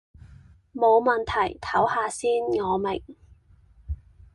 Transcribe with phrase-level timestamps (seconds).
[0.71, 2.29] 無問題，抖下先，
[2.63, 3.03] 我明